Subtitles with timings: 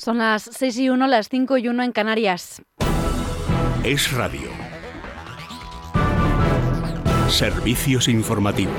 [0.00, 2.62] Son las 6 y 1, las 5 y 1 en Canarias.
[3.84, 4.48] Es Radio.
[7.28, 8.72] Servicios informativos.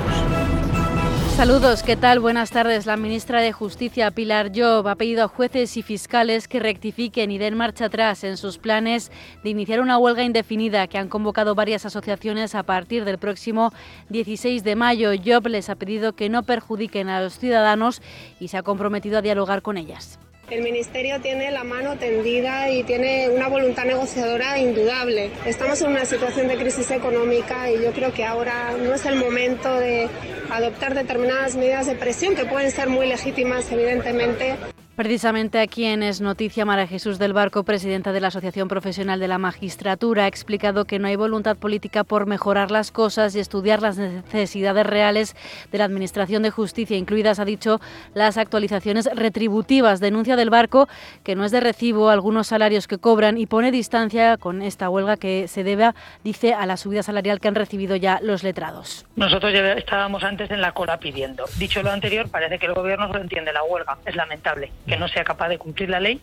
[1.36, 2.18] Saludos, ¿qué tal?
[2.18, 2.86] Buenas tardes.
[2.86, 7.38] La ministra de Justicia, Pilar Job, ha pedido a jueces y fiscales que rectifiquen y
[7.38, 9.12] den marcha atrás en sus planes
[9.44, 13.72] de iniciar una huelga indefinida que han convocado varias asociaciones a partir del próximo
[14.08, 15.12] 16 de mayo.
[15.24, 18.02] Job les ha pedido que no perjudiquen a los ciudadanos
[18.40, 20.18] y se ha comprometido a dialogar con ellas.
[20.50, 25.30] El Ministerio tiene la mano tendida y tiene una voluntad negociadora indudable.
[25.46, 29.16] Estamos en una situación de crisis económica y yo creo que ahora no es el
[29.16, 30.08] momento de
[30.50, 34.56] adoptar determinadas medidas de presión que pueden ser muy legítimas, evidentemente,
[34.96, 39.26] Precisamente aquí en Es Noticia, Mara Jesús del Barco, presidenta de la Asociación Profesional de
[39.26, 43.80] la Magistratura, ha explicado que no hay voluntad política por mejorar las cosas y estudiar
[43.80, 45.34] las necesidades reales
[45.72, 47.80] de la Administración de Justicia, incluidas, ha dicho,
[48.12, 49.98] las actualizaciones retributivas.
[49.98, 50.90] Denuncia del Barco
[51.24, 55.16] que no es de recibo algunos salarios que cobran y pone distancia con esta huelga
[55.16, 59.06] que se debe, dice, a la subida salarial que han recibido ya los letrados.
[59.16, 61.46] Nosotros ya estábamos antes en la cola pidiendo.
[61.58, 63.96] Dicho lo anterior, parece que el Gobierno no entiende la huelga.
[64.04, 66.20] Es lamentable que no sea capaz de cumplir la ley,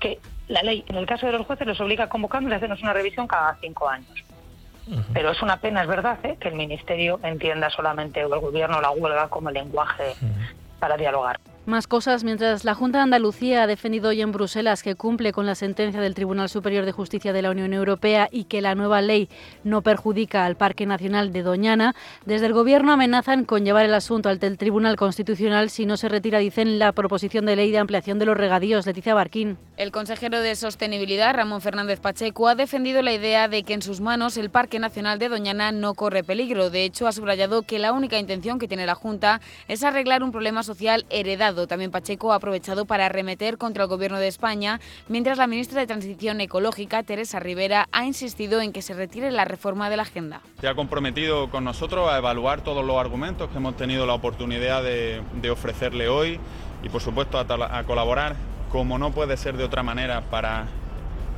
[0.00, 2.82] que la ley, en el caso de los jueces, los obliga a convocarnos y hacernos
[2.82, 4.24] una revisión cada cinco años.
[5.14, 6.36] Pero es una pena, es verdad, ¿eh?
[6.38, 10.14] que el Ministerio entienda solamente o el Gobierno la huelga como lenguaje
[10.78, 11.40] para dialogar.
[11.66, 15.46] Más cosas, mientras la Junta de Andalucía ha defendido hoy en Bruselas que cumple con
[15.46, 19.00] la sentencia del Tribunal Superior de Justicia de la Unión Europea y que la nueva
[19.00, 19.30] ley
[19.62, 21.94] no perjudica al Parque Nacional de Doñana,
[22.26, 26.38] desde el Gobierno amenazan con llevar el asunto al Tribunal Constitucional si no se retira,
[26.38, 28.84] dicen, la proposición de ley de ampliación de los regadíos.
[28.84, 29.56] Leticia Barquín.
[29.78, 34.02] El consejero de Sostenibilidad, Ramón Fernández Pacheco, ha defendido la idea de que en sus
[34.02, 36.68] manos el Parque Nacional de Doñana no corre peligro.
[36.68, 40.30] De hecho, ha subrayado que la única intención que tiene la Junta es arreglar un
[40.30, 45.38] problema social heredado también Pacheco ha aprovechado para arremeter contra el Gobierno de España, mientras
[45.38, 49.90] la ministra de Transición Ecológica, Teresa Rivera, ha insistido en que se retire la reforma
[49.90, 50.40] de la agenda.
[50.60, 54.82] Se ha comprometido con nosotros a evaluar todos los argumentos que hemos tenido la oportunidad
[54.82, 56.40] de, ofrecerle hoy
[56.82, 58.34] y, por supuesto, a, a colaborar,
[58.70, 60.66] como no puede ser de otra manera, para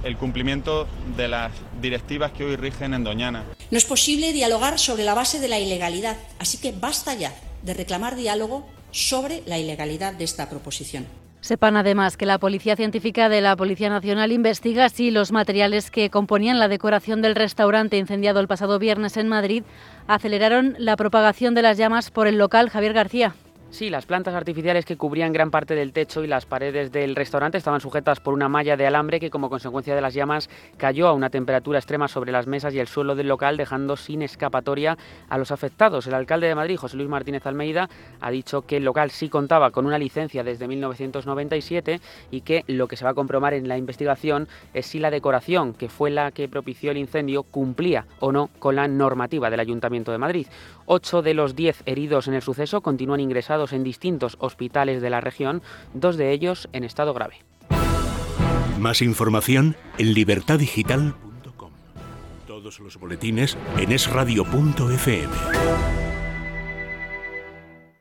[0.05, 0.87] el cumplimiento
[1.17, 3.45] de las directivas que hoy rigen en Doñana.
[3.71, 7.75] No es posible dialogar sobre la base de la ilegalidad, así que basta ya de
[7.75, 11.07] reclamar diálogo sobre la ilegalidad de esta proposición.
[11.41, 16.11] Sepan además que la Policía Científica de la Policía Nacional investiga si los materiales que
[16.11, 19.63] componían la decoración del restaurante incendiado el pasado viernes en Madrid
[20.09, 23.35] aceleraron la propagación de las llamas por el local Javier García.
[23.69, 27.59] Sí, las plantas artificiales que cubrían gran parte del techo y las paredes del restaurante
[27.59, 31.13] estaban sujetas por una malla de alambre que como consecuencia de las llamas cayó a
[31.13, 34.97] una temperatura extrema sobre las mesas y el suelo del local dejando sin escapatoria
[35.29, 36.07] a los afectados.
[36.07, 37.91] El alcalde de Madrid, José Luis Martínez Almeida,
[38.21, 42.01] ha dicho que el local sí contaba con una licencia desde 1997
[42.31, 45.75] y que lo que se va a comprobar en la investigación es si la decoración,
[45.75, 50.13] que fue la que propició el incendio, cumplía o no con la normativa del Ayuntamiento
[50.13, 50.47] de Madrid.
[50.87, 55.21] Ocho de los diez heridos en el suceso continúan ingresados en distintos hospitales de la
[55.21, 55.63] región,
[55.95, 57.37] dos de ellos en estado grave.
[58.79, 61.71] Más información en libertadigital.com.
[62.47, 65.33] Todos los boletines en esradio.fm.